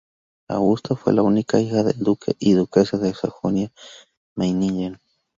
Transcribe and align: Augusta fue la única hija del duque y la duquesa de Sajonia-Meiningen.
Augusta 0.47 0.95
fue 0.95 1.13
la 1.13 1.21
única 1.21 1.59
hija 1.61 1.83
del 1.83 1.99
duque 1.99 2.35
y 2.39 2.53
la 2.55 2.61
duquesa 2.61 2.97
de 2.97 3.13
Sajonia-Meiningen. 3.13 4.99